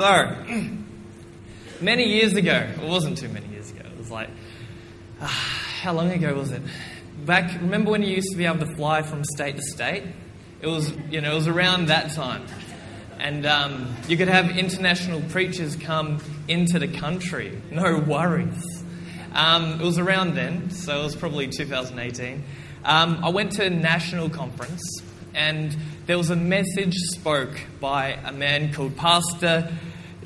[0.00, 0.32] So,
[1.80, 4.30] many years ago, it wasn't too many years ago, it was like,
[5.20, 6.62] uh, how long ago was it?
[7.26, 10.04] Back, remember when you used to be able to fly from state to state?
[10.60, 12.46] It was, you know, it was around that time.
[13.18, 18.84] And um, you could have international preachers come into the country, no worries.
[19.32, 22.44] Um, it was around then, so it was probably 2018.
[22.84, 24.80] Um, I went to a national conference,
[25.34, 25.76] and
[26.06, 29.68] there was a message spoke by a man called Pastor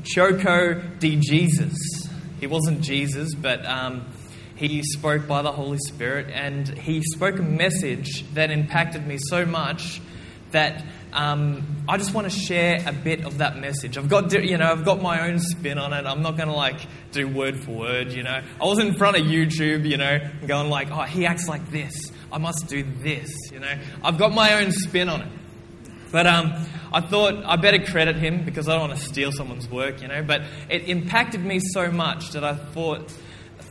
[0.04, 1.76] Choco de Jesus.
[2.40, 4.06] He wasn't Jesus, but um,
[4.56, 9.46] he spoke by the Holy Spirit, and he spoke a message that impacted me so
[9.46, 10.00] much
[10.50, 13.98] that um, I just want to share a bit of that message.
[13.98, 16.06] I've got, you know, I've got my own spin on it.
[16.06, 16.80] I'm not going to like
[17.12, 18.40] do word for word, you know.
[18.60, 22.10] I was in front of YouTube, you know, going like, oh, he acts like this.
[22.30, 23.72] I must do this, you know.
[24.02, 25.28] I've got my own spin on it.
[26.12, 26.52] But um,
[26.92, 30.08] I thought I better credit him because I don't want to steal someone's work, you
[30.08, 30.22] know.
[30.22, 33.10] But it impacted me so much that I thought,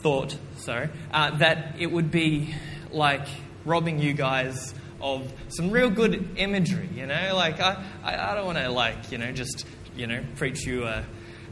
[0.02, 2.54] thought, sorry, uh, that it would be
[2.91, 3.27] like
[3.63, 7.34] robbing you guys of some real good imagery, you know.
[7.35, 10.85] Like I, I, I don't want to like, you know, just you know, preach you
[10.85, 11.05] a,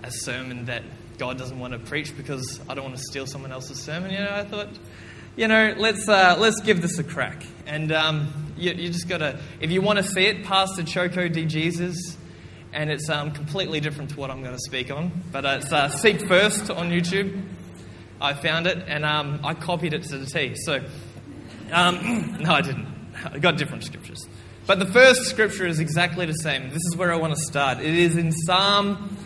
[0.03, 0.83] a sermon that
[1.17, 4.11] God doesn't want to preach because I don't want to steal someone else's sermon.
[4.11, 4.69] You know, I thought,
[5.35, 7.43] you know, let's uh, let's give this a crack.
[7.67, 11.27] And um, you, you, just got to, if you want to see it, Pastor Choco
[11.27, 12.17] de Jesus,
[12.73, 15.23] and it's um, completely different to what I'm going to speak on.
[15.31, 17.41] But uh, it's uh, Seek First on YouTube.
[18.21, 20.55] I found it and um, I copied it to the T.
[20.55, 20.83] So,
[21.71, 22.87] um, no, I didn't.
[23.25, 24.27] I got different scriptures.
[24.67, 26.69] But the first scripture is exactly the same.
[26.69, 27.79] This is where I want to start.
[27.79, 29.17] It is in Psalm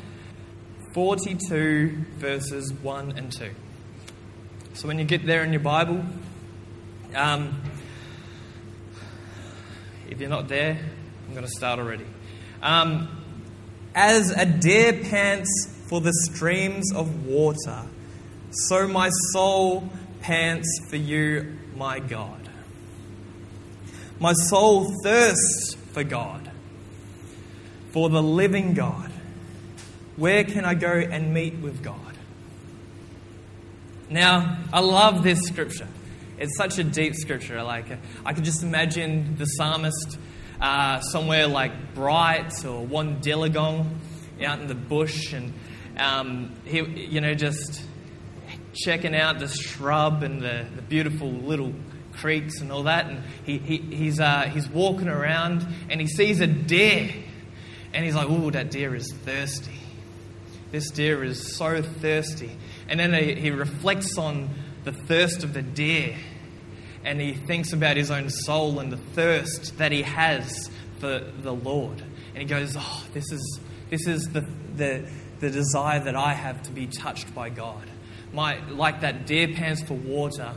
[0.93, 3.49] 42, verses 1 and 2.
[4.75, 6.03] So when you get there in your Bible,
[7.15, 7.61] um,
[10.09, 10.77] if you're not there,
[11.27, 12.05] I'm going to start already.
[12.61, 13.07] Um,
[13.95, 15.49] As a deer pants
[15.87, 17.83] for the streams of water,
[18.51, 19.89] so my soul
[20.21, 22.49] pants for you, my God.
[24.19, 26.49] My soul thirsts for God,
[27.91, 29.11] for the living God.
[30.15, 31.99] Where can I go and meet with God?
[34.09, 35.87] Now, I love this scripture.
[36.43, 37.63] It's such a deep scripture.
[37.63, 37.85] Like
[38.25, 40.19] I could just imagine the psalmist
[40.59, 43.87] uh, somewhere like Bright or Wollongong
[44.45, 45.53] out in the bush, and
[45.97, 47.81] um, he, you know, just
[48.73, 51.73] checking out the shrub and the, the beautiful little
[52.11, 53.05] creeks and all that.
[53.05, 57.09] And he, he, he's, uh, he's walking around and he sees a deer,
[57.93, 59.79] and he's like, "Ooh, that deer is thirsty.
[60.73, 62.57] This deer is so thirsty."
[62.89, 64.49] And then he, he reflects on
[64.83, 66.17] the thirst of the deer
[67.03, 70.69] and he thinks about his own soul and the thirst that he has
[70.99, 72.01] for the Lord.
[72.01, 73.59] And he goes, Oh, this is,
[73.89, 74.41] this is the,
[74.75, 75.05] the,
[75.39, 77.89] the desire that I have to be touched by God.
[78.31, 80.53] My, like that deer pants for water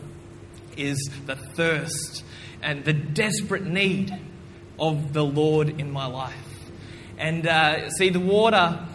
[0.77, 2.25] is the thirst
[2.63, 4.17] and the desperate need
[4.79, 6.35] of the Lord in my life.
[7.19, 8.87] And uh, see, the water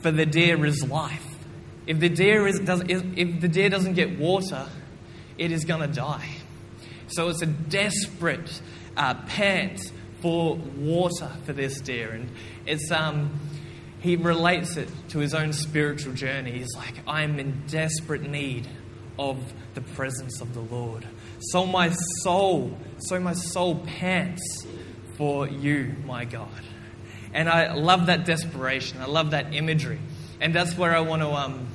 [0.00, 1.24] for the deer is life.
[1.86, 4.66] If the deer, is, does, if the deer doesn't get water,
[5.38, 6.35] it is going to die.
[7.08, 8.60] So it's a desperate
[8.96, 12.10] uh, pant for water for this deer.
[12.10, 12.30] And
[12.66, 13.38] it's, um,
[14.00, 16.52] he relates it to his own spiritual journey.
[16.52, 18.66] He's like, I'm in desperate need
[19.18, 19.38] of
[19.74, 21.06] the presence of the Lord.
[21.40, 21.90] So my
[22.22, 24.66] soul, so my soul pants
[25.16, 26.48] for you, my God.
[27.32, 29.00] And I love that desperation.
[29.00, 30.00] I love that imagery.
[30.40, 31.66] And that's where I want to um,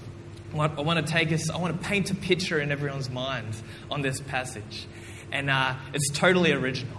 [0.54, 3.56] I want to take us, I want to paint a picture in everyone's mind
[3.90, 4.86] on this passage.
[5.32, 6.98] And uh, it's totally original.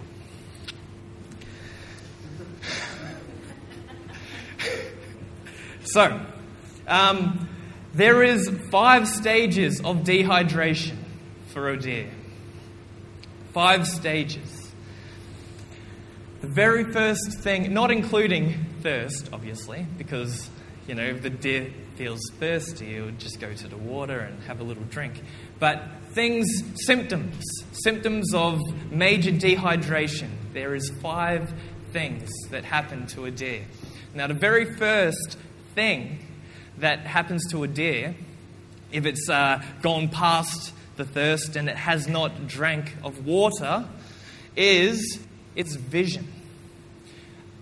[5.83, 6.19] so,
[6.87, 7.47] um,
[7.93, 10.97] there is five stages of dehydration
[11.47, 12.09] for a deer.
[13.53, 14.71] Five stages.
[16.41, 20.49] The very first thing, not including thirst, obviously, because,
[20.87, 24.59] you know, the deer feels thirsty, it would just go to the water and have
[24.59, 25.21] a little drink.
[25.59, 25.83] But
[26.13, 26.47] things,
[26.85, 28.59] symptoms, symptoms of
[28.91, 30.29] major dehydration.
[30.53, 31.53] There is five
[31.91, 33.65] things that happen to a deer.
[34.13, 35.37] Now, the very first
[35.75, 36.19] thing
[36.77, 38.15] that happens to a deer,
[38.91, 43.85] if it's uh, gone past the thirst and it has not drank of water,
[44.55, 45.19] is
[45.55, 46.27] its vision.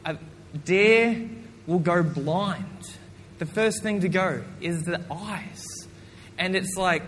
[0.06, 0.18] A
[0.66, 1.30] deer
[1.68, 2.98] will go blind
[3.42, 5.66] the first thing to go is the eyes.
[6.38, 7.02] And it's like,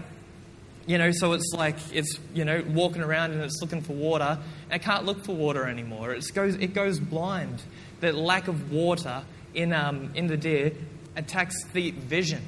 [0.87, 4.39] you know, so it's like it's, you know, walking around and it's looking for water
[4.63, 6.11] and it can't look for water anymore.
[6.11, 7.61] It goes, it goes blind.
[7.99, 10.71] The lack of water in, um, in the deer
[11.15, 12.41] attacks the vision.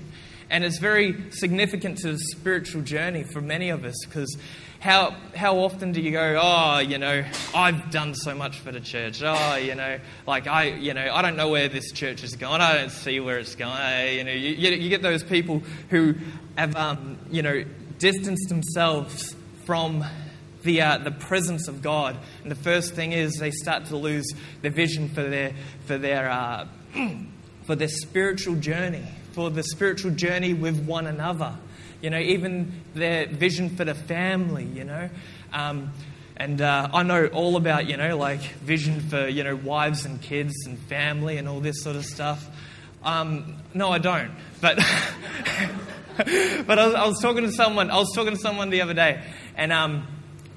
[0.56, 4.38] And it's very significant to the spiritual journey for many of us because
[4.80, 8.80] how, how often do you go, oh, you know, I've done so much for the
[8.80, 9.22] church.
[9.22, 12.62] Oh, you know, like I, you know, I don't know where this church is going.
[12.62, 14.18] I don't see where it's going.
[14.18, 16.16] You know, you, you get those people who
[16.58, 17.66] have, um, you know,
[18.00, 19.36] distanced themselves
[19.66, 20.06] from
[20.64, 22.16] the, uh, the presence of God.
[22.44, 24.32] And the first thing is they start to lose
[24.62, 25.52] their vision for their,
[25.86, 26.66] for their, uh,
[27.66, 29.04] for their spiritual journey,
[29.36, 31.56] for the spiritual journey with one another.
[32.02, 35.10] You know, even their vision for the family, you know.
[35.52, 35.92] Um,
[36.38, 40.22] and uh, I know all about, you know, like vision for, you know, wives and
[40.22, 42.48] kids and family and all this sort of stuff.
[43.04, 44.32] Um, no, I don't.
[44.62, 44.78] But,
[46.18, 47.92] but I was, I was, talking to someone.
[47.92, 49.22] I was talking to someone the other day,
[49.56, 50.08] and um,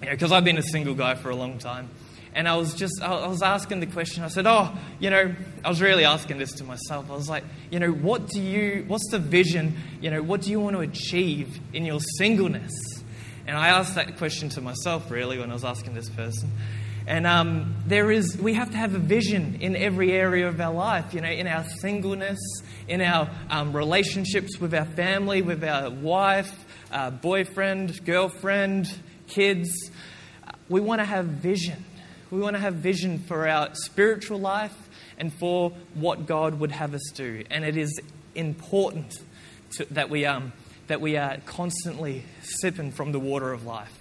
[0.00, 1.88] because I've been a single guy for a long time.
[2.34, 4.22] And I was just, I was asking the question.
[4.22, 5.34] I said, Oh, you know,
[5.64, 7.10] I was really asking this to myself.
[7.10, 9.76] I was like, You know, what do you, what's the vision?
[10.00, 12.72] You know, what do you want to achieve in your singleness?
[13.46, 16.50] And I asked that question to myself, really, when I was asking this person.
[17.06, 20.74] And um, there is, we have to have a vision in every area of our
[20.74, 22.38] life, you know, in our singleness,
[22.86, 28.94] in our um, relationships with our family, with our wife, uh, boyfriend, girlfriend,
[29.26, 29.90] kids.
[30.68, 31.82] We want to have vision.
[32.30, 34.76] We want to have vision for our spiritual life
[35.16, 37.44] and for what God would have us do.
[37.50, 38.00] And it is
[38.34, 39.18] important
[39.76, 40.52] to, that, we, um,
[40.88, 43.92] that we are constantly sipping from the water of life.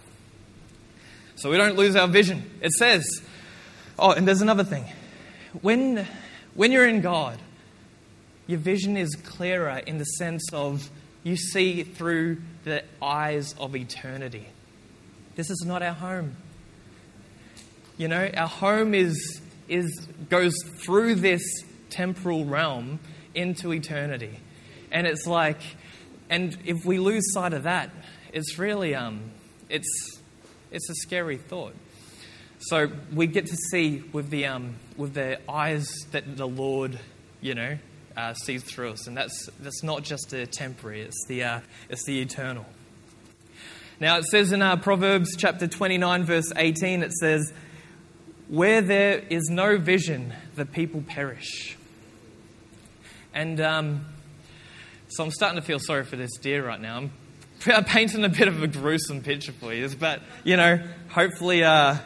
[1.36, 2.50] So we don't lose our vision.
[2.62, 3.06] It says,
[3.98, 4.86] oh, and there's another thing.
[5.62, 6.06] When,
[6.54, 7.40] when you're in God,
[8.48, 10.90] your vision is clearer in the sense of
[11.24, 14.48] you see through the eyes of eternity.
[15.36, 16.36] This is not our home.
[17.98, 20.54] You know, our home is, is, goes
[20.84, 21.42] through this
[21.90, 23.00] temporal realm
[23.34, 24.38] into eternity.
[24.92, 25.60] And it's like,
[26.30, 27.90] and if we lose sight of that,
[28.32, 29.32] it's really, um,
[29.68, 30.20] it's,
[30.72, 31.74] it's a scary thought.
[32.60, 37.00] So we get to see with the, um, with the eyes that the Lord,
[37.42, 37.80] you know,
[38.16, 39.08] uh, sees through us.
[39.08, 41.60] And that's, that's not just the temporary, it's the, uh,
[41.90, 42.66] it's the eternal.
[44.00, 47.52] Now it says in uh, Proverbs chapter 29, verse 18, it says,
[48.50, 51.78] where there is no vision, the people perish.
[53.34, 54.06] And um,
[55.10, 57.10] so I'm starting to feel sorry for this deer right now.
[57.66, 60.80] I'm painting a bit of a gruesome picture for you, but you know,
[61.10, 61.98] hopefully, uh,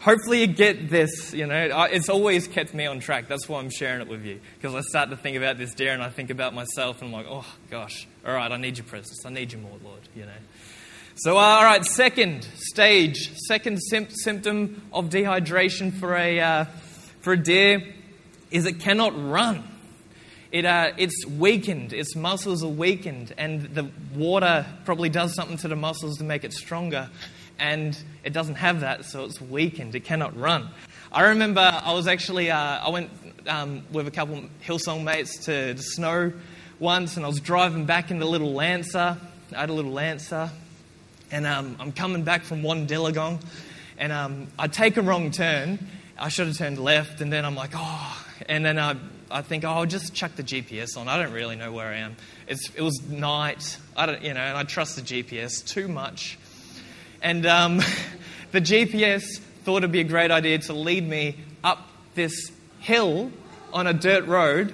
[0.00, 1.32] hopefully you get this.
[1.32, 3.28] You know, it's always kept me on track.
[3.28, 5.92] That's why I'm sharing it with you because I start to think about this deer
[5.92, 8.86] and I think about myself and I'm like, oh gosh, all right, I need your
[8.86, 9.24] presence.
[9.24, 10.00] I need you more, Lord.
[10.14, 10.32] You know.
[11.18, 16.64] So, uh, all right, second stage, second sim- symptom of dehydration for a, uh,
[17.22, 17.94] for a deer
[18.50, 19.64] is it cannot run.
[20.52, 25.68] It, uh, it's weakened, its muscles are weakened, and the water probably does something to
[25.68, 27.08] the muscles to make it stronger.
[27.58, 29.94] And it doesn't have that, so it's weakened.
[29.94, 30.68] It cannot run.
[31.10, 33.10] I remember I was actually, uh, I went
[33.46, 36.34] um, with a couple Hillsong mates to the snow
[36.78, 39.16] once, and I was driving back in the little Lancer.
[39.56, 40.50] I had a little Lancer,
[41.30, 43.40] and um, I'm coming back from one Wandiligong,
[43.98, 45.78] and um, I take a wrong turn.
[46.18, 48.96] I should have turned left, and then I'm like, oh, and then I,
[49.30, 51.08] I think, oh, I'll just chuck the GPS on.
[51.08, 52.16] I don't really know where I am.
[52.46, 56.38] It's, it was night, I don't, you know, and I trust the GPS too much.
[57.22, 57.78] And um,
[58.52, 63.30] the GPS thought it'd be a great idea to lead me up this hill
[63.72, 64.72] on a dirt road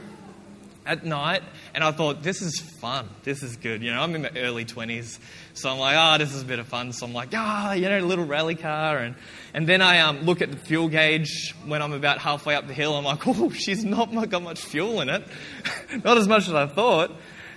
[0.84, 1.42] at night,
[1.74, 3.08] and I thought, this is fun.
[3.22, 3.82] This is good.
[3.82, 5.18] You know, I'm in my early 20s.
[5.54, 6.92] So I'm like, ah, oh, this is a bit of fun.
[6.92, 8.98] So I'm like, ah, oh, you know, a little rally car.
[8.98, 9.14] And,
[9.54, 12.74] and then I um, look at the fuel gauge when I'm about halfway up the
[12.74, 12.94] hill.
[12.94, 15.24] I'm like, oh, she's not got much fuel in it.
[16.04, 17.10] not as much as I thought.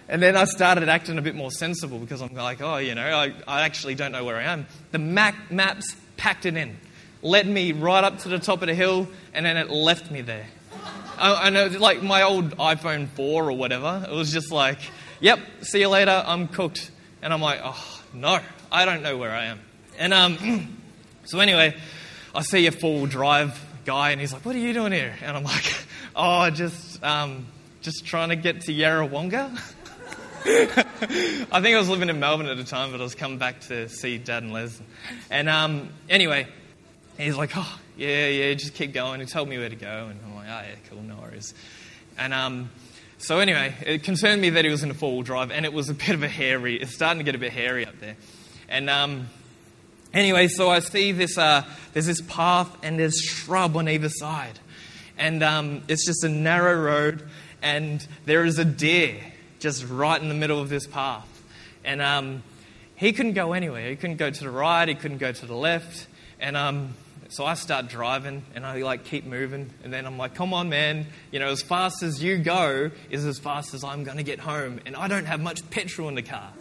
[0.07, 3.05] And then I started acting a bit more sensible because I'm like, oh, you know,
[3.05, 4.67] I, I actually don't know where I am.
[4.91, 6.77] The Mac maps packed it in,
[7.22, 10.22] led me right up to the top of the hill, and then it left me
[10.22, 10.45] there.
[11.17, 14.79] I, I know, like my old iPhone 4 or whatever, it was just like,
[15.19, 16.91] yep, see you later, I'm cooked.
[17.22, 18.39] And I'm like, oh, no,
[18.72, 19.60] I don't know where I am.
[19.98, 20.77] And um,
[21.25, 21.75] so anyway,
[22.34, 25.13] I see a four-wheel drive guy, and he's like, what are you doing here?
[25.22, 25.74] And I'm like,
[26.15, 27.45] oh, just, um,
[27.81, 29.74] just trying to get to Yarrawonga.
[30.48, 33.62] I think I was living in Melbourne at the time, but I was coming back
[33.62, 34.79] to see Dad and Les.
[35.31, 36.48] And um, anyway,
[37.17, 39.22] he's like, oh, yeah, yeah, just keep going.
[39.22, 41.54] He told me where to go, and I'm like, oh, yeah, cool, no worries.
[42.18, 42.70] And um,
[43.18, 45.90] so anyway, it concerned me that he was in a four-wheel drive, and it was
[45.90, 46.78] a bit of a hairy.
[46.80, 48.16] It's starting to get a bit hairy up there.
[48.70, 49.28] And um,
[50.14, 51.38] anyway, so I see this.
[51.38, 54.60] Uh, there's this path, and there's shrub on either side,
[55.18, 57.28] and um, it's just a narrow road.
[57.62, 59.20] and there is a deer
[59.60, 61.28] just right in the middle of this path.
[61.84, 62.44] And um,
[62.96, 63.90] he couldn't go anywhere.
[63.90, 66.08] He couldn't go to the right, he couldn't go to the left.
[66.40, 66.94] And um,
[67.29, 69.72] so I start driving and I like keep moving.
[69.84, 71.08] And then I'm like, come on, man.
[71.32, 74.39] You know, as fast as you go is as fast as I'm going to get
[74.39, 74.79] home.
[74.86, 76.51] And I don't have much petrol in the car.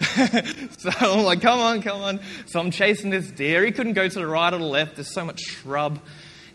[0.78, 2.20] so I'm like, come on, come on.
[2.46, 3.64] So I'm chasing this deer.
[3.64, 4.96] He couldn't go to the right or the left.
[4.96, 6.00] There's so much shrub.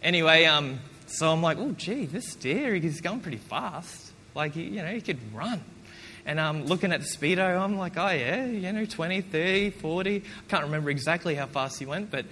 [0.02, 4.12] Anyway, um, so I'm like, oh, gee, this deer, he's going pretty fast.
[4.36, 5.64] Like, you know, he could run.
[6.26, 9.72] And I'm um, looking at the speedo, I'm like, oh, yeah, you know, 20, 30,
[9.72, 10.16] 40.
[10.16, 12.26] I can't remember exactly how fast he went, but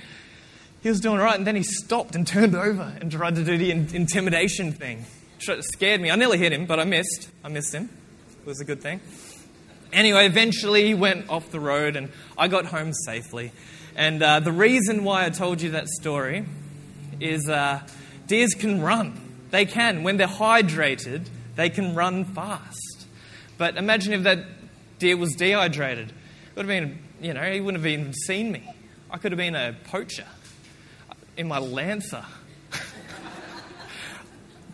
[0.82, 1.38] he was doing all right.
[1.38, 5.06] And then he stopped and turned over and tried to do the in- intimidation thing.
[5.48, 6.12] It scared me.
[6.12, 7.30] I nearly hit him, but I missed.
[7.44, 7.90] I missed him.
[8.42, 9.02] It was a good thing.
[9.92, 13.52] Anyway, eventually he went off the road and I got home safely.
[13.96, 16.46] And uh, the reason why I told you that story
[17.20, 17.82] is uh,
[18.28, 19.20] deers can run.
[19.50, 20.04] They can.
[20.04, 23.08] When they're hydrated, they can run fast.
[23.58, 24.46] But imagine if that
[25.00, 26.10] deer was dehydrated.
[26.10, 26.16] It
[26.56, 28.64] would have been, you know, he wouldn't have even seen me.
[29.10, 30.26] I could have been a poacher
[31.42, 32.24] in my Lancer.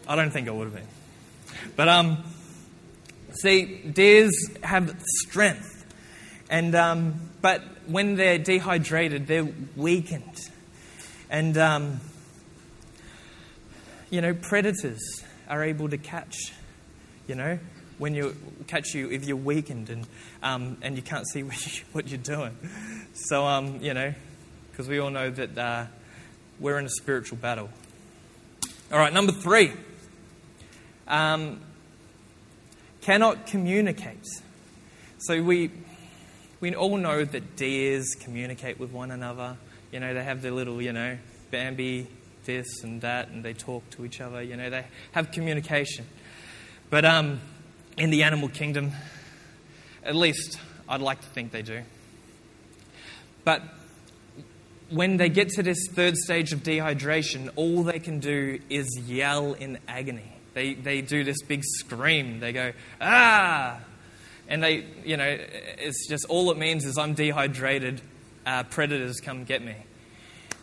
[0.08, 0.88] I don't think I would have been.
[1.78, 2.24] But, um,
[3.32, 4.34] see, deers
[4.64, 5.86] have strength.
[6.50, 9.48] And, um, but when they're dehydrated, they're
[9.78, 10.38] weakened.
[11.30, 12.02] And, um,
[14.10, 16.36] you know, predators are able to catch,
[17.28, 17.60] you know,
[17.98, 18.36] when you
[18.68, 20.06] catch you if you're weakened and,
[20.44, 21.44] um, and you can't see
[21.92, 22.58] what, you, you're doing.
[23.14, 24.14] So, um, you know,
[24.72, 25.86] because we all know that uh,
[26.60, 27.70] we're in a spiritual battle.
[28.92, 29.74] All right, number three.
[31.08, 31.62] Um,
[33.02, 34.26] cannot communicate.
[35.20, 35.72] So we,
[36.60, 39.58] we all know that deers communicate with one another.
[39.92, 41.18] You know, they have their little, you know,
[41.52, 42.08] Bambi
[42.46, 44.42] this and that, and they talk to each other.
[44.42, 46.06] You know, they have communication.
[46.90, 47.40] But um,
[47.98, 48.92] in the animal kingdom,
[50.04, 50.60] at least
[50.90, 51.82] I'd like to think they do.
[53.44, 53.62] But
[54.90, 59.54] when they get to this third stage of dehydration, all they can do is yell
[59.54, 60.34] in agony.
[60.54, 62.40] They, they do this big scream.
[62.40, 63.80] They go, ah!
[64.48, 65.38] And they, you know,
[65.78, 68.02] it's just all it means is I'm dehydrated,
[68.46, 69.76] uh, predators come get me.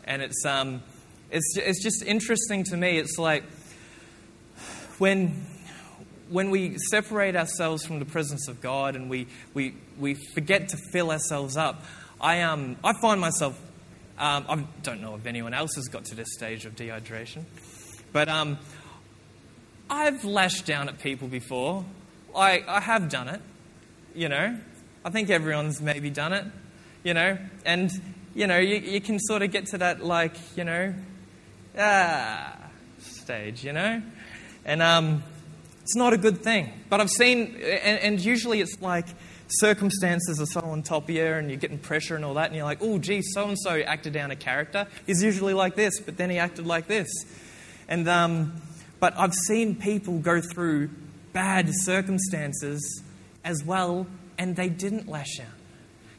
[0.05, 0.83] And it's, um,
[1.31, 2.99] it's, it's just interesting to me.
[2.99, 3.45] It's like
[4.99, 5.47] when,
[6.31, 10.79] when we separate ourselves from the presence of God and we, we, we forget to
[10.93, 11.85] fill ourselves up,
[12.21, 13.61] I, um, I find myself
[14.19, 17.45] um, I don't know if anyone else has got to this stage of dehydration,
[18.13, 18.59] but um,
[19.91, 21.85] I've lashed down at people before.
[22.35, 23.41] I, I have done it,
[24.15, 24.57] you know.
[25.05, 26.45] I think everyone's maybe done it,
[27.03, 27.39] you know.
[27.65, 27.91] And,
[28.35, 30.95] you know, you, you can sort of get to that, like, you know,
[31.77, 32.57] ah,
[33.01, 34.03] stage, you know.
[34.65, 35.23] And um,
[35.83, 36.73] it's not a good thing.
[36.89, 39.07] But I've seen, and, and usually it's like,
[39.59, 42.57] circumstances are so on top of you and you're getting pressure and all that, and
[42.57, 44.87] you're like, oh, gee, so and so acted down a character.
[45.07, 47.09] He's usually like this, but then he acted like this.
[47.89, 48.55] And, um,
[49.01, 50.91] but I've seen people go through
[51.33, 53.03] bad circumstances
[53.45, 54.07] as well,
[54.39, 55.47] and they didn't lash out.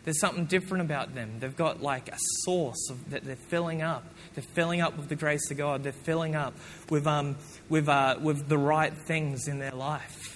[0.04, 1.40] There's something different about them.
[1.40, 4.04] They've got like a source of, that they're filling up.
[4.36, 5.82] They're filling up with the grace of God.
[5.82, 6.54] They're filling up
[6.90, 7.38] with, um,
[7.70, 10.35] with, uh, with the right things in their life.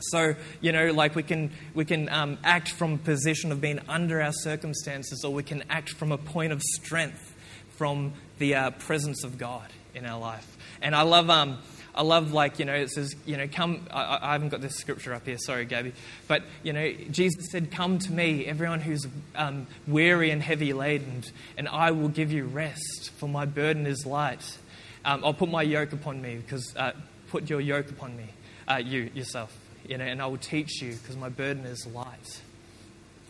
[0.00, 3.80] So, you know, like we can, we can um, act from a position of being
[3.88, 7.34] under our circumstances, or we can act from a point of strength
[7.76, 10.56] from the uh, presence of God in our life.
[10.80, 11.58] And I love, um,
[11.94, 14.76] I love, like, you know, it says, you know, come, I, I haven't got this
[14.76, 15.92] scripture up here, sorry, Gabby.
[16.26, 21.24] But, you know, Jesus said, Come to me, everyone who's um, weary and heavy laden,
[21.56, 24.58] and I will give you rest, for my burden is light.
[25.04, 26.92] Um, I'll put my yoke upon me, because, uh,
[27.28, 28.26] put your yoke upon me,
[28.68, 29.56] uh, you, yourself
[29.88, 32.42] you know, and I will teach you because my burden is light.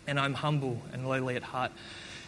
[0.07, 1.71] And I'm humble and lowly at heart.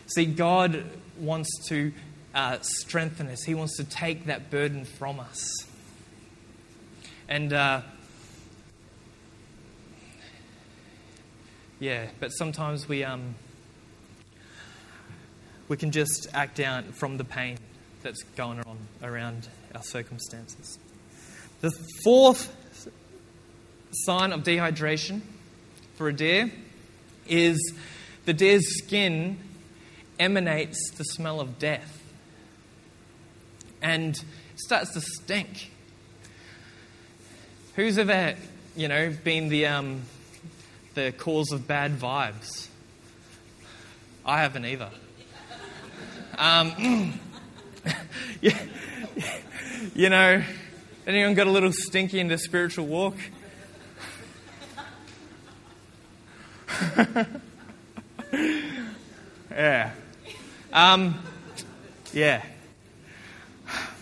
[0.07, 0.85] See, God
[1.19, 1.93] wants to
[2.35, 5.67] uh, strengthen us, He wants to take that burden from us.
[7.29, 7.83] And uh,
[11.81, 13.35] yeah, but sometimes we, um,
[15.69, 17.59] we can just act out from the pain
[18.03, 20.79] that's going on around our circumstances.
[21.61, 21.71] The
[22.05, 22.55] fourth
[23.93, 25.21] sign of dehydration
[25.97, 26.51] for a deer
[27.29, 27.75] is
[28.25, 29.39] the deer's skin
[30.19, 32.03] emanates the smell of death
[33.83, 34.23] and
[34.57, 35.71] starts to stink.
[37.77, 38.35] Who's ever,
[38.77, 40.03] you know, been the, um,
[40.95, 42.69] the cause of bad vibes?
[44.25, 44.91] I haven't either.
[46.37, 47.19] Um,
[49.95, 50.43] you know,
[51.07, 53.17] Anyone got a little stinky in their spiritual walk?
[59.51, 59.93] yeah.
[60.73, 61.19] Um,
[62.13, 62.43] yeah.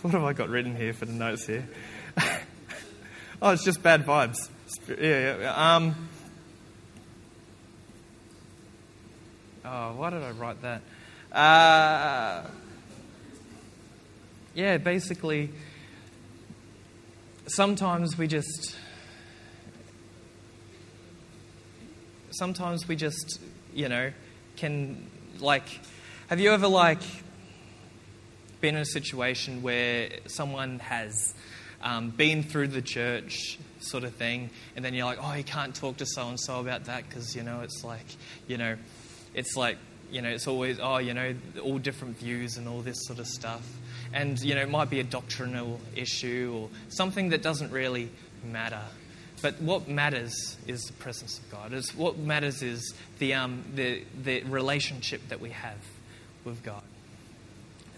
[0.01, 1.67] What have I got written here for the notes here?
[3.41, 4.49] oh, it's just bad vibes.
[4.87, 5.75] Yeah, yeah.
[5.75, 6.09] Um,
[9.65, 10.81] oh, why did I write that?
[11.31, 12.47] Uh,
[14.55, 15.49] yeah, basically,
[17.47, 18.75] sometimes we just.
[22.39, 23.41] Sometimes we just,
[23.73, 24.13] you know,
[24.55, 25.05] can,
[25.41, 25.67] like,
[26.29, 27.01] have you ever, like,
[28.61, 31.35] been in a situation where someone has
[31.81, 35.75] um, been through the church sort of thing, and then you're like, oh, you can't
[35.75, 38.05] talk to so and so about that because, you know, it's like,
[38.47, 38.77] you know,
[39.33, 39.77] it's like,
[40.09, 43.27] you know, it's always, oh, you know, all different views and all this sort of
[43.27, 43.67] stuff.
[44.13, 48.09] And, you know, it might be a doctrinal issue or something that doesn't really
[48.49, 48.83] matter.
[49.41, 51.73] But what matters is the presence of God.
[51.73, 55.77] It's, what matters is the, um, the, the relationship that we have
[56.43, 56.83] with God.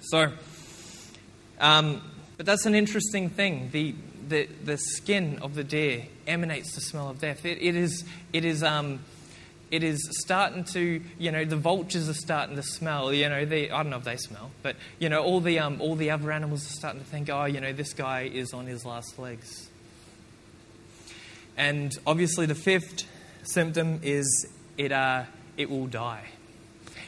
[0.02, 0.32] So,
[1.60, 2.02] um,
[2.38, 3.70] but that's an interesting thing.
[3.72, 3.96] The,
[4.28, 7.46] the, the skin of the deer emanates the smell of death.
[7.46, 9.00] It, it is, it is, um,
[9.72, 13.14] it is starting to, you know, the vultures are starting to smell.
[13.14, 15.82] You know, they, I don't know if they smell, but you know, all the, um,
[15.82, 18.68] all the other animals are starting to think, oh, you know, this guy is on
[18.68, 19.71] his last legs.
[21.58, 23.04] And obviously, the fifth
[23.44, 25.24] symptom is it, uh,
[25.58, 26.26] it will die.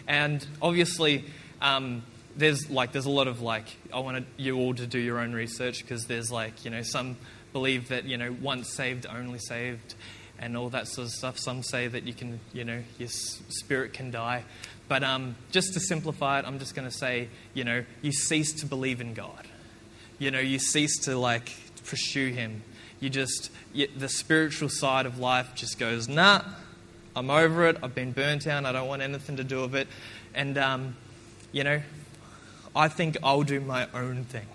[0.08, 1.26] And obviously,
[1.62, 2.04] um,
[2.36, 5.34] there's like there's a lot of like I want you all to do your own
[5.34, 7.18] research because there's like you know some
[7.52, 9.96] believe that you know once saved only saved
[10.40, 11.38] and all that sort of stuff.
[11.38, 14.44] Some say that you can you know your spirit can die,
[14.88, 18.54] but um, just to simplify it, I'm just going to say you know you cease
[18.62, 19.48] to believe in God.
[20.20, 21.54] You know you cease to like
[21.86, 22.64] pursue Him.
[23.04, 26.42] You just you, the spiritual side of life just goes nah.
[27.18, 27.78] I'm over it.
[27.84, 28.64] I've been burnt out.
[28.64, 29.90] I don't want anything to do with it.
[30.34, 30.96] And um,
[31.52, 31.82] you know,
[32.74, 34.46] I think I'll do my own thing.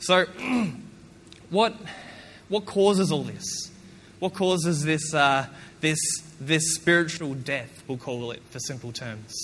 [0.00, 0.26] So,
[1.50, 1.76] what,
[2.48, 3.70] what causes all this?
[4.18, 5.46] What causes this, uh,
[5.80, 5.98] this,
[6.40, 9.34] this spiritual death, we'll call it for simple terms?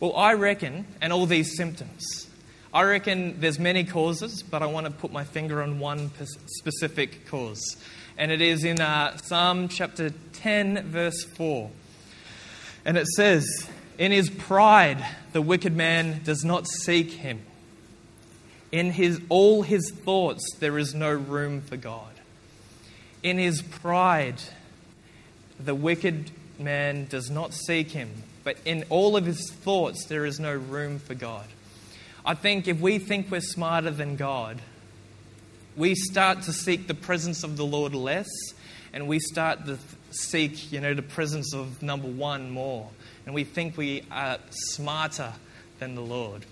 [0.00, 2.27] Well, I reckon, and all these symptoms,
[2.72, 6.10] I reckon there's many causes, but I want to put my finger on one
[6.46, 7.78] specific cause.
[8.18, 11.70] And it is in uh, Psalm chapter 10, verse 4.
[12.84, 13.46] And it says,
[13.96, 17.40] in his pride, the wicked man does not seek him.
[18.70, 22.12] In his, all his thoughts, there is no room for God.
[23.22, 24.42] In his pride,
[25.58, 28.10] the wicked man does not seek him,
[28.44, 31.46] but in all of his thoughts, there is no room for God.
[32.28, 34.60] I think if we think we're smarter than God,
[35.76, 38.28] we start to seek the presence of the Lord less,
[38.92, 39.78] and we start to
[40.10, 42.90] seek, you know, the presence of number one more
[43.28, 45.34] and we think we are smarter
[45.80, 46.46] than the Lord.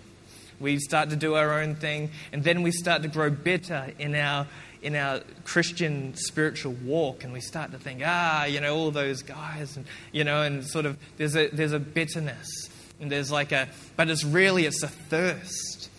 [0.60, 4.14] We start to do our own thing, and then we start to grow bitter in
[4.14, 4.46] our
[4.82, 9.22] in our Christian spiritual walk, and we start to think, ah, you know, all those
[9.22, 12.68] guys, and you know, and sort of there's a there's a bitterness,
[13.00, 15.90] and there's like a, but it's really it's a thirst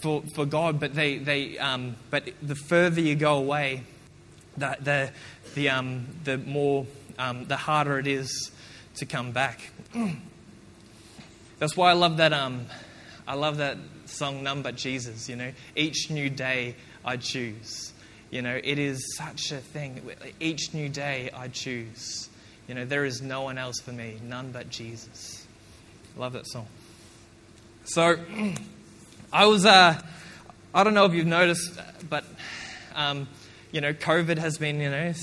[0.00, 0.80] for for God.
[0.80, 3.84] But they they um, but the further you go away,
[4.56, 5.10] the the
[5.54, 6.86] the um the more
[7.18, 8.50] um, the harder it is
[8.96, 9.70] to come back.
[11.58, 12.32] That's why I love that.
[12.32, 12.66] Um,
[13.26, 13.76] I love that
[14.06, 16.74] song, "None But Jesus." You know, each new day
[17.04, 17.92] I choose.
[18.30, 20.00] You know, it is such a thing.
[20.38, 22.28] Each new day I choose.
[22.68, 25.39] You know, there is no one else for me, none but Jesus.
[26.20, 26.66] Love that song.
[27.84, 28.14] So,
[29.32, 29.64] I was.
[29.64, 29.98] Uh,
[30.74, 31.80] I don't know if you've noticed,
[32.10, 32.26] but
[32.94, 33.26] um,
[33.72, 35.14] you know, COVID has been, you know,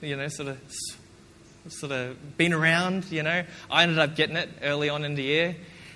[0.00, 0.58] you know, sort of
[1.68, 3.44] sort of been around, you know.
[3.70, 5.54] I ended up getting it early on in the year.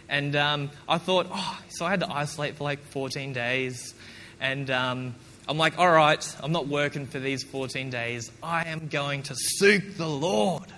[0.08, 3.92] And um, I thought, oh, so I had to isolate for like 14 days.
[4.40, 5.16] And um,
[5.48, 8.30] I'm like, all right, I'm not working for these 14 days.
[8.40, 10.72] I am going to seek the Lord.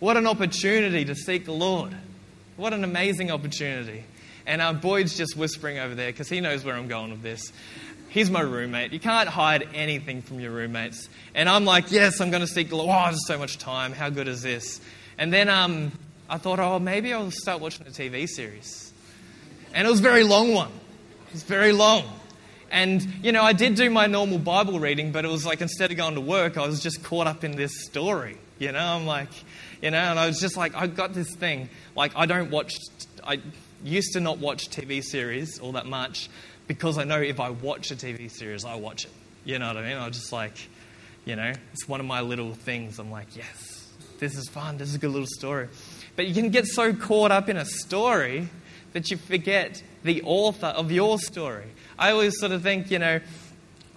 [0.00, 1.94] What an opportunity to seek the Lord.
[2.56, 4.04] What an amazing opportunity.
[4.46, 7.52] And uh, Boyd's just whispering over there because he knows where I'm going with this.
[8.08, 8.92] He's my roommate.
[8.92, 11.08] You can't hide anything from your roommates.
[11.34, 12.88] And I'm like, yes, I'm going to seek the Lord.
[12.90, 13.92] Oh, there's so much time.
[13.92, 14.80] How good is this?
[15.18, 15.92] And then um,
[16.30, 18.92] I thought, oh, maybe I'll start watching a TV series.
[19.74, 20.70] And it was a very long one.
[21.26, 22.04] It was very long.
[22.70, 25.90] And, you know, I did do my normal Bible reading, but it was like instead
[25.90, 28.38] of going to work, I was just caught up in this story.
[28.58, 29.28] You know, I'm like,
[29.82, 31.68] you know, and I was just like, I got this thing.
[31.94, 32.74] Like, I don't watch,
[33.24, 33.40] I
[33.84, 36.28] used to not watch TV series all that much,
[36.66, 39.12] because I know if I watch a TV series, I watch it.
[39.44, 39.96] You know what I mean?
[39.96, 40.56] I just like,
[41.24, 42.98] you know, it's one of my little things.
[42.98, 44.78] I'm like, yes, this is fun.
[44.78, 45.68] This is a good little story.
[46.16, 48.48] But you can get so caught up in a story
[48.92, 51.66] that you forget the author of your story.
[51.98, 53.20] I always sort of think, you know,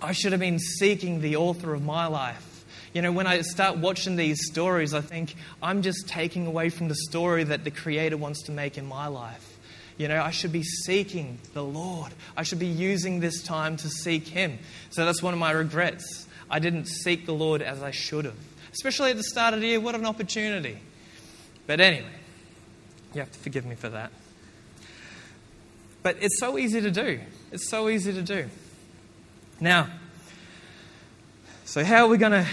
[0.01, 2.58] I should have been seeking the author of my life.
[2.93, 6.87] You know, when I start watching these stories, I think I'm just taking away from
[6.87, 9.57] the story that the Creator wants to make in my life.
[9.97, 12.11] You know, I should be seeking the Lord.
[12.35, 14.57] I should be using this time to seek Him.
[14.89, 16.25] So that's one of my regrets.
[16.49, 18.37] I didn't seek the Lord as I should have.
[18.71, 20.79] Especially at the start of the year, what an opportunity.
[21.67, 22.13] But anyway,
[23.13, 24.11] you have to forgive me for that.
[26.01, 27.19] But it's so easy to do.
[27.51, 28.47] It's so easy to do.
[29.59, 29.89] Now,
[31.65, 32.47] so how are we going to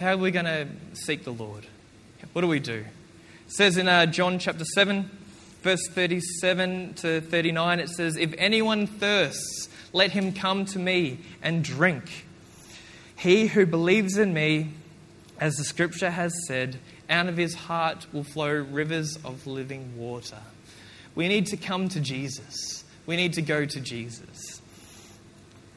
[0.00, 1.66] how are we going to seek the Lord?
[2.32, 2.84] What do we do?
[3.46, 5.10] It says in uh, John chapter 7,
[5.60, 11.62] verse 37 to 39, it says, If anyone thirsts, let him come to me and
[11.62, 12.24] drink.
[13.14, 14.72] He who believes in me,
[15.38, 16.78] as the scripture has said,
[17.10, 20.38] out of his heart will flow rivers of living water.
[21.14, 22.84] We need to come to Jesus.
[23.04, 24.62] We need to go to Jesus.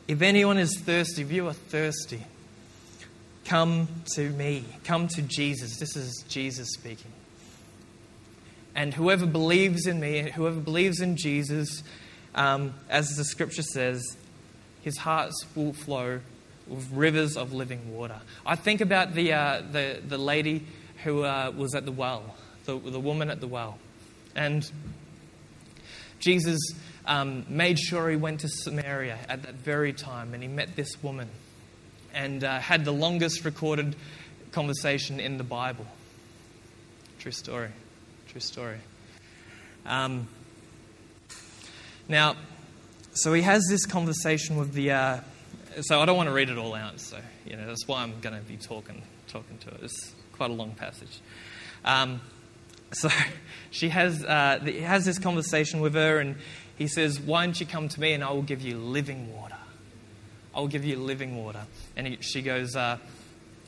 [0.07, 2.23] If anyone is thirsty, if you are thirsty,
[3.45, 4.63] Come to me.
[4.83, 5.77] Come to Jesus.
[5.77, 7.11] This is Jesus speaking.
[8.75, 11.83] And whoever believes in me, whoever believes in Jesus,
[12.33, 14.17] um, as the scripture says,
[14.81, 16.21] his hearts will flow
[16.67, 18.19] with rivers of living water.
[18.45, 20.65] I think about the, uh, the, the lady
[21.03, 23.77] who uh, was at the well, the, the woman at the well.
[24.35, 24.69] And
[26.19, 26.59] Jesus
[27.05, 31.03] um, made sure he went to Samaria at that very time and he met this
[31.03, 31.29] woman
[32.13, 33.95] and uh, had the longest recorded
[34.51, 35.85] conversation in the Bible.
[37.19, 37.69] True story.
[38.27, 38.77] True story.
[39.85, 40.27] Um,
[42.07, 42.35] now,
[43.13, 44.91] so he has this conversation with the.
[44.91, 45.19] Uh,
[45.81, 46.99] so I don't want to read it all out.
[46.99, 49.79] So you know that's why I'm going to be talking talking to it.
[49.83, 51.19] It's quite a long passage.
[51.85, 52.21] Um,
[52.91, 53.09] so
[53.71, 56.35] she has uh, he has this conversation with her, and
[56.77, 59.55] he says, "Why don't you come to me, and I will give you living water."
[60.55, 61.63] I'll give you living water.
[61.95, 62.97] And he, she goes, uh,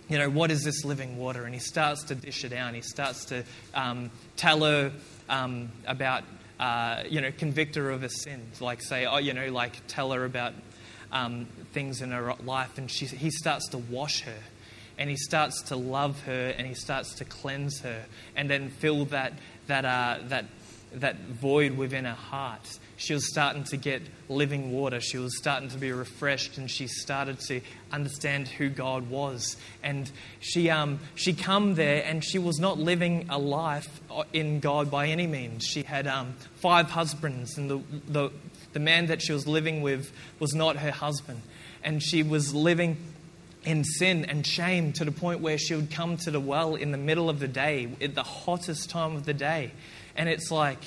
[0.09, 1.45] You know, what is this living water?
[1.45, 2.73] And he starts to dish it out.
[2.73, 3.43] He starts to
[3.73, 4.91] um, tell her
[5.29, 6.23] um, about,
[6.59, 8.61] uh, you know, convict her of her sins.
[8.61, 10.53] Like, say, oh, you know, like tell her about
[11.11, 12.77] um, things in her life.
[12.77, 14.39] And she, he starts to wash her.
[14.97, 19.03] And he starts to love her and he starts to cleanse her and then fill
[19.05, 19.33] that,
[19.67, 20.45] that, uh, that,
[20.93, 25.01] that void within her heart she was starting to get living water.
[25.01, 29.57] She was starting to be refreshed, and she started to understand who God was.
[29.83, 33.99] And she, um, she come there, and she was not living a life
[34.31, 35.65] in God by any means.
[35.65, 38.31] She had um, five husbands, and the, the,
[38.73, 41.41] the man that she was living with was not her husband.
[41.83, 42.97] And she was living
[43.65, 46.91] in sin and shame to the point where she would come to the well in
[46.91, 49.71] the middle of the day, at the hottest time of the day.
[50.15, 50.79] And it's like,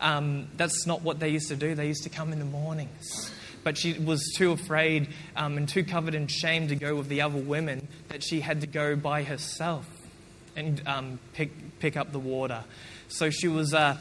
[0.00, 1.74] um, that's not what they used to do.
[1.74, 3.32] They used to come in the mornings.
[3.64, 7.22] But she was too afraid um, and too covered in shame to go with the
[7.22, 9.86] other women that she had to go by herself
[10.56, 12.64] and um, pick, pick up the water.
[13.08, 13.74] So she was.
[13.74, 13.96] Uh,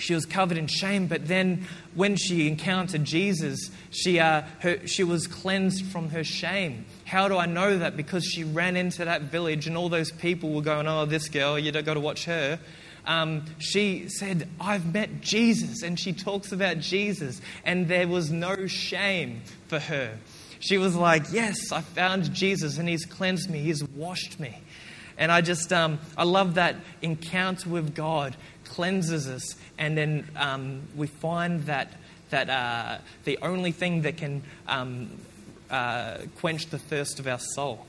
[0.00, 5.02] she was covered in shame, but then when she encountered Jesus, she, uh, her, she
[5.02, 6.84] was cleansed from her shame.
[7.04, 7.96] How do I know that?
[7.96, 11.58] Because she ran into that village and all those people were going, Oh, this girl,
[11.58, 12.60] you don't got to watch her
[13.08, 15.82] um, she said, I've met Jesus.
[15.82, 17.40] And she talks about Jesus.
[17.64, 20.16] And there was no shame for her.
[20.60, 24.60] She was like, Yes, I found Jesus and he's cleansed me, he's washed me.
[25.16, 29.56] And I just, um, I love that encounter with God cleanses us.
[29.76, 31.92] And then um, we find that,
[32.30, 35.10] that uh, the only thing that can um,
[35.70, 37.84] uh, quench the thirst of our soul.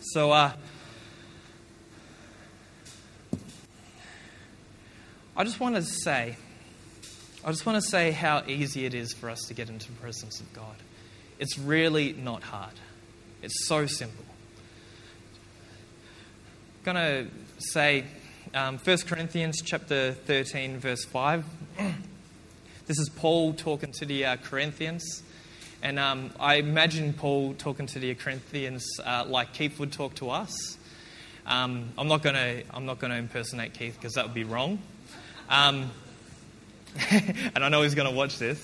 [0.00, 0.52] So, uh,
[5.34, 6.36] I just want to say,
[7.42, 9.98] I just want to say how easy it is for us to get into the
[9.98, 10.76] presence of God.
[11.38, 12.74] It's really not hard.
[13.40, 14.26] It's so simple.
[16.84, 18.04] I'm going to say
[18.52, 21.46] um, 1 Corinthians chapter 13, verse 5.
[22.86, 25.22] this is Paul talking to the uh, Corinthians.
[25.82, 30.28] And um, I imagine Paul talking to the Corinthians uh, like Keith would talk to
[30.28, 30.76] us.
[31.46, 34.44] Um, I'm not going to I'm not going to impersonate Keith because that would be
[34.44, 34.78] wrong.
[35.52, 35.90] Um,
[37.10, 38.58] and I know he's going to watch this.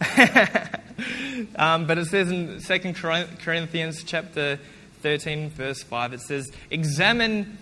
[1.56, 4.60] um, but it says in 2 Corinthians chapter
[5.02, 7.58] 13, verse 5, it says, Examine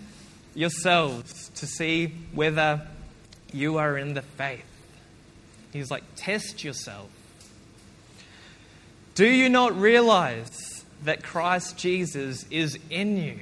[0.53, 2.87] yourselves to see whether
[3.51, 4.63] you are in the faith.
[5.73, 7.09] He's like, test yourself.
[9.15, 13.39] Do you not realize that Christ Jesus is in you?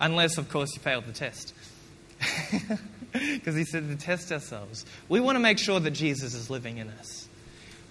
[0.00, 1.54] Unless, of course, you failed the test.
[3.12, 4.86] Because he said to test ourselves.
[5.08, 7.28] We want to make sure that Jesus is living in us.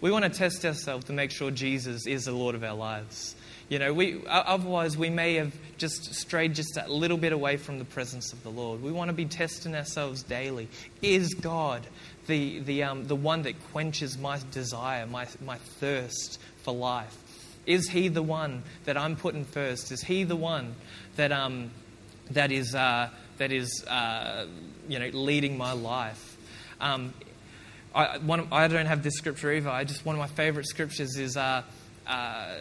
[0.01, 3.35] We want to test ourselves to make sure Jesus is the Lord of our lives.
[3.69, 7.77] You know, we, otherwise, we may have just strayed just a little bit away from
[7.77, 8.81] the presence of the Lord.
[8.81, 10.67] We want to be testing ourselves daily.
[11.01, 11.85] Is God
[12.25, 17.15] the, the, um, the one that quenches my desire, my, my thirst for life?
[17.67, 19.91] Is He the one that I'm putting first?
[19.91, 20.75] Is He the one
[21.15, 21.69] that, um,
[22.31, 24.45] that is, uh, that is uh,
[24.87, 26.37] you know, leading my life?
[26.79, 27.13] Um,
[27.93, 29.69] I, one, I don't have this scripture either.
[29.69, 31.63] I just one of my favorite scriptures is uh,
[32.07, 32.55] uh,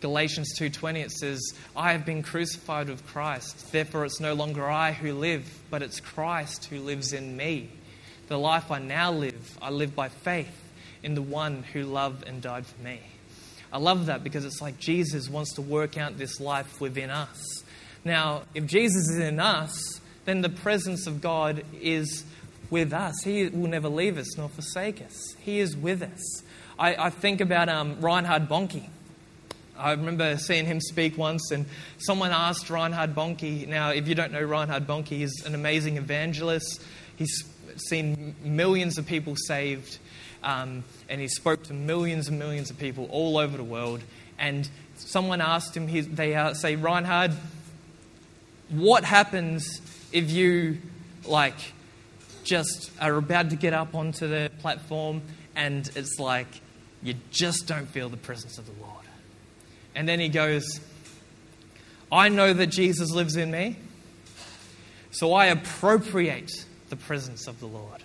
[0.00, 1.40] Galatians 2:20 it says,
[1.74, 6.00] "I have been crucified with Christ; therefore it's no longer I who live, but it's
[6.00, 7.70] Christ who lives in me.
[8.28, 10.54] The life I now live, I live by faith
[11.02, 13.00] in the one who loved and died for me."
[13.72, 17.57] I love that because it's like Jesus wants to work out this life within us.
[18.04, 22.24] Now, if Jesus is in us, then the presence of God is
[22.70, 23.22] with us.
[23.22, 25.34] He will never leave us nor forsake us.
[25.40, 26.42] He is with us.
[26.78, 28.88] I, I think about um, Reinhard Bonnke.
[29.76, 31.66] I remember seeing him speak once, and
[31.98, 33.66] someone asked Reinhard Bonnke.
[33.68, 36.82] Now, if you don't know Reinhard Bonnke, he's an amazing evangelist.
[37.16, 37.44] He's
[37.88, 39.98] seen millions of people saved,
[40.42, 44.02] um, and he spoke to millions and millions of people all over the world.
[44.38, 47.32] And someone asked him, he, they uh, say, Reinhard,
[48.70, 49.80] what happens
[50.12, 50.78] if you,
[51.26, 51.56] like,
[52.44, 55.22] just are about to get up onto the platform
[55.54, 56.46] and it's like
[57.02, 59.04] you just don't feel the presence of the Lord?
[59.94, 60.80] And then he goes,
[62.10, 63.76] I know that Jesus lives in me,
[65.10, 66.52] so I appropriate
[66.88, 68.02] the presence of the Lord.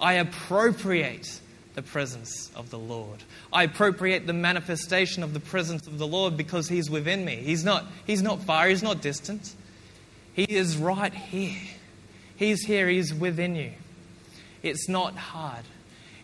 [0.00, 1.40] I appropriate
[1.74, 3.22] the presence of the Lord.
[3.52, 7.36] I appropriate the manifestation of the presence of the Lord because He's within me.
[7.36, 9.54] He's not, he's not far, He's not distant.
[10.46, 11.60] He is right here.
[12.34, 13.72] He's here, He's within you.
[14.62, 15.64] It's not hard.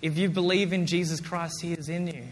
[0.00, 2.24] If you believe in Jesus Christ, He is in you.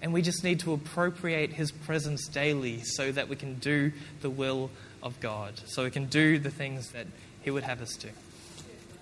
[0.00, 4.30] And we just need to appropriate His presence daily so that we can do the
[4.30, 4.70] will
[5.02, 7.08] of God, so we can do the things that
[7.40, 8.10] He would have us do.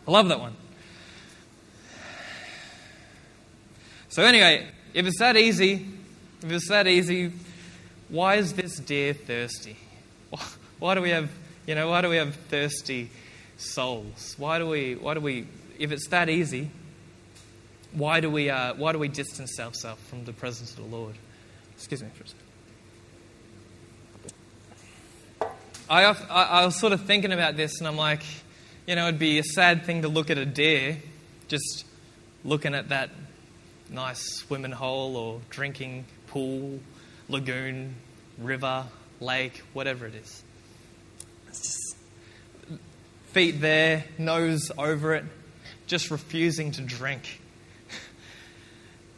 [0.09, 0.55] I love that one.
[4.09, 5.87] So, anyway, if it's that easy,
[6.43, 7.33] if it's that easy,
[8.09, 9.77] why is this deer thirsty?
[10.79, 11.29] Why do we have,
[11.67, 13.11] you know, why do we have thirsty
[13.57, 14.35] souls?
[14.39, 15.47] Why do we, why do we,
[15.79, 16.71] if it's that easy,
[17.93, 21.15] why do we, uh, why do we distance ourselves from the presence of the Lord?
[21.75, 22.47] Excuse me for a second.
[25.89, 28.23] I, I, I was sort of thinking about this, and I'm like,
[28.87, 30.99] you know, it'd be a sad thing to look at a deer
[31.49, 31.85] just
[32.45, 33.11] looking at that
[33.91, 36.79] nice swimming hole or drinking pool,
[37.29, 37.97] lagoon,
[38.39, 38.87] river,
[39.21, 40.45] lake, whatever it is.
[43.33, 45.25] Feet there, nose over it,
[45.87, 47.41] just refusing to drink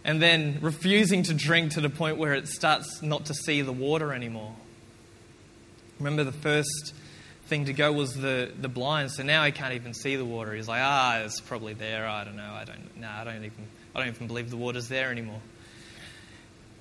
[0.05, 3.73] and then refusing to drink to the point where it starts not to see the
[3.73, 4.55] water anymore.
[5.99, 6.95] Remember, the first
[7.47, 10.55] thing to go was the, the blind, so now he can't even see the water.
[10.55, 12.07] He's like, ah, it's probably there.
[12.07, 12.53] I don't know.
[12.53, 12.97] I don't.
[12.97, 13.67] No, I don't even.
[13.95, 15.41] I don't even believe the water's there anymore.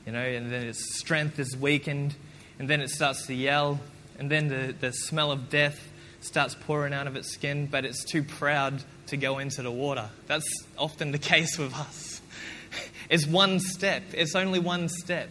[0.06, 2.16] You know, and then its strength is weakened,
[2.58, 3.80] and then it starts to yell,
[4.22, 8.06] and then the, the smell of death starts pouring out of its skin, but it's
[8.06, 10.10] too proud to go into the water.
[10.28, 10.46] That's
[10.78, 12.22] often the case with us
[13.10, 14.04] It's one step.
[14.14, 15.30] It's only one step.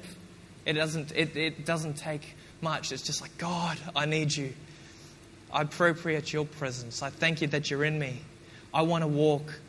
[0.66, 2.90] It doesn't, it, it doesn't take much.
[2.90, 4.52] It's just like, God, I need you.
[5.52, 7.00] I appropriate your presence.
[7.00, 8.20] I thank you that you're in me.
[8.74, 9.60] I want to walk.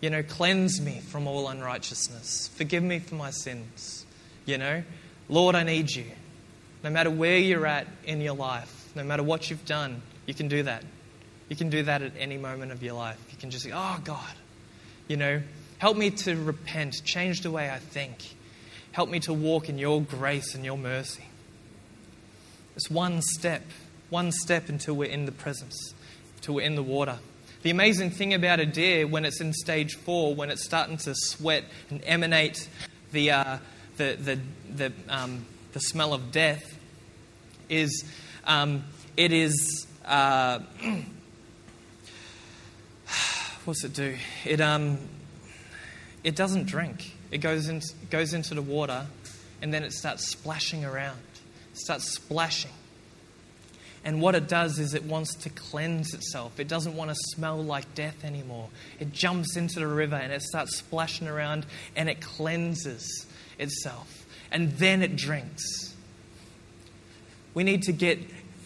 [0.00, 2.48] You know, cleanse me from all unrighteousness.
[2.54, 4.06] Forgive me for my sins.
[4.46, 4.84] You know,
[5.28, 6.06] Lord, I need you.
[6.82, 10.48] No matter where you're at in your life, no matter what you've done, you can
[10.48, 10.84] do that.
[11.48, 13.18] You can do that at any moment of your life.
[13.30, 14.34] You can just say, Oh, God,
[15.08, 15.42] you know,
[15.80, 18.18] Help me to repent, change the way I think.
[18.92, 21.24] Help me to walk in your grace and your mercy.
[22.76, 23.62] It's one step,
[24.10, 25.94] one step until we're in the presence,
[26.36, 27.18] until we're in the water.
[27.62, 31.14] The amazing thing about a deer when it's in stage four, when it's starting to
[31.14, 32.68] sweat and emanate
[33.12, 33.58] the, uh,
[33.96, 34.38] the, the,
[34.70, 36.78] the, um, the smell of death,
[37.68, 38.04] is
[38.44, 38.84] um,
[39.16, 39.86] it is.
[40.04, 40.60] Uh,
[43.64, 44.16] what's it do?
[44.44, 44.98] It, um,
[46.24, 47.16] it doesn't drink.
[47.30, 47.80] It goes, in,
[48.10, 49.06] goes into the water
[49.62, 51.20] and then it starts splashing around.
[51.72, 52.72] It starts splashing.
[54.02, 56.58] And what it does is it wants to cleanse itself.
[56.58, 58.70] It doesn't want to smell like death anymore.
[58.98, 63.26] It jumps into the river and it starts splashing around and it cleanses.
[63.58, 64.19] itself,
[64.50, 65.94] and then it drinks.
[67.54, 68.18] We need to get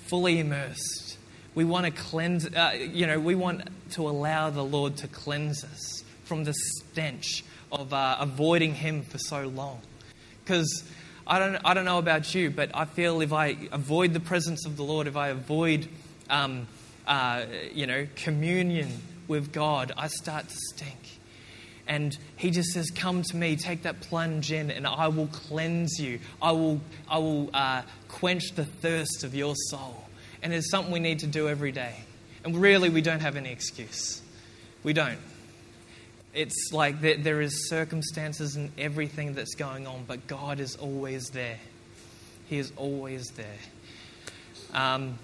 [0.07, 1.19] fully immersed.
[1.55, 5.65] We want to cleanse, uh, you know, we want to allow the Lord to cleanse
[5.65, 9.81] us from the stench of uh, avoiding Him for so long.
[10.43, 10.85] Because
[11.27, 14.67] I don't, I don't know about you, but I feel if I avoid the presence
[14.67, 15.89] of the Lord, if I avoid,
[16.29, 16.67] um,
[17.07, 18.89] uh, you know, communion
[19.27, 21.21] with God, I start to stink.
[21.87, 25.99] And he just says, Come to me, take that plunge in, and I will cleanse
[25.99, 26.19] you.
[26.41, 30.05] I will, I will uh, quench the thirst of your soul.
[30.43, 31.95] And it's something we need to do every day.
[32.45, 34.23] And really, we don't have any excuse.
[34.83, 35.19] We don't.
[36.35, 41.31] It's like there, there is circumstances and everything that's going on, but God is always
[41.31, 41.59] there.
[42.47, 43.47] He is always there.
[44.75, 45.19] Um,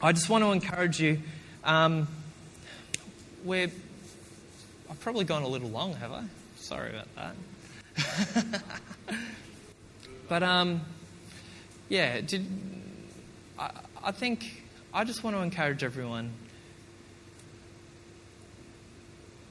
[0.00, 1.18] I just want to encourage you.
[1.64, 2.06] Um,
[3.44, 3.70] we're,
[4.90, 6.24] I've probably gone a little long, have I?
[6.56, 7.34] Sorry about
[7.96, 8.62] that.
[10.28, 10.80] but um,
[11.88, 12.46] yeah, did,
[13.58, 13.70] I,
[14.04, 16.32] I think I just want to encourage everyone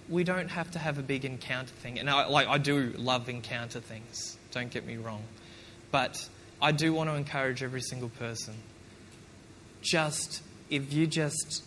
[0.10, 2.00] we don't have to have a big encounter thing.
[2.00, 4.38] And I, like I do love encounter things.
[4.52, 5.24] Don't get me wrong,
[5.92, 6.28] but
[6.62, 8.56] I do want to encourage every single person.
[9.82, 11.64] Just if you just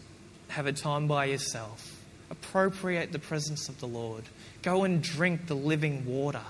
[0.49, 2.00] have a time by yourself,
[2.31, 4.25] appropriate the presence of the Lord.
[4.63, 6.45] Go and drink the living water,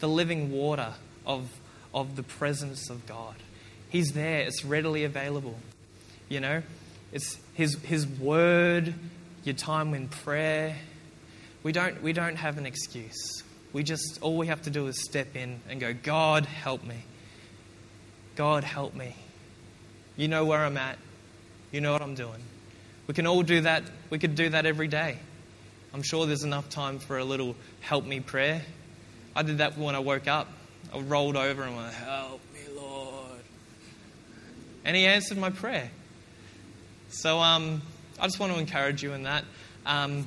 [0.00, 0.94] the living water
[1.26, 1.48] of
[1.94, 3.34] of the presence of God.
[3.88, 4.40] He's there.
[4.40, 5.58] It's readily available.
[6.28, 6.62] You know,
[7.12, 8.94] it's His His Word.
[9.44, 10.76] Your time in prayer
[11.62, 13.42] we don't, we don't have an excuse.
[13.72, 17.04] We just, all we have to do is step in and go, God, help me.
[18.36, 19.14] God, help me.
[20.16, 20.98] You know where I'm at.
[21.72, 22.40] You know what I'm doing.
[23.08, 23.82] We can all do that.
[24.10, 25.18] We could do that every day.
[25.94, 28.62] I'm sure there's enough time for a little help me prayer.
[29.34, 30.48] I did that when I woke up.
[30.94, 33.40] I rolled over and went, Help me, Lord.
[34.84, 35.90] And He answered my prayer.
[37.08, 37.80] So um,
[38.20, 39.44] I just want to encourage you in that.
[39.86, 40.26] Um,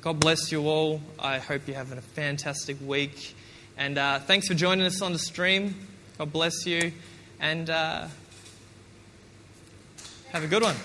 [0.00, 1.00] God bless you all.
[1.18, 3.34] I hope you have a fantastic week.
[3.76, 5.74] And uh, thanks for joining us on the stream.
[6.18, 6.92] God bless you.
[7.40, 8.06] And uh,
[10.30, 10.76] have a good one.